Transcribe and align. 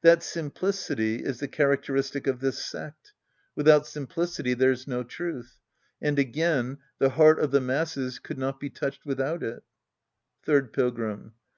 That 0.00 0.22
simplicity 0.22 1.16
is 1.16 1.38
the 1.40 1.48
characteristic 1.48 2.26
of 2.26 2.40
this 2.40 2.64
sect. 2.64 3.12
Without 3.54 3.86
simplicity, 3.86 4.54
there's 4.54 4.88
no 4.88 5.02
truth. 5.04 5.58
And 6.00 6.18
again, 6.18 6.78
the 6.98 7.10
heart 7.10 7.38
of 7.40 7.50
the 7.50 7.60
masses 7.60 8.18
could 8.18 8.38
not 8.38 8.58
be 8.58 8.70
touched 8.70 9.04
without 9.04 9.42
it. 9.42 9.64
Third 10.42 10.72
Pilgrim. 10.72 11.34